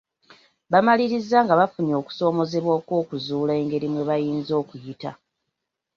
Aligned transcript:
Bamaliriza 0.71 1.37
nga 1.45 1.53
bafunye 1.59 1.93
okusoomoozebwa 2.01 2.71
okw’okuzuula 2.79 3.53
engeri 3.61 3.87
mwe 3.91 4.03
bayinza 4.09 4.53
okuyita. 4.61 5.11